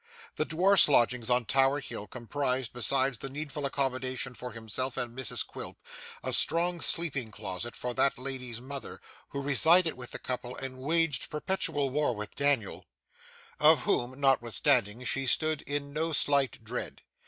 [0.35, 5.45] The dwarf's lodging on Tower hill comprised, besides the needful accommodation for himself and Mrs
[5.45, 5.77] Quilp,
[6.23, 11.29] a small sleeping closet for that lady's mother, who resided with the couple and waged
[11.29, 12.87] perpetual war with Daniel;
[13.59, 17.03] of whom, notwithstanding, she stood in no slight dread.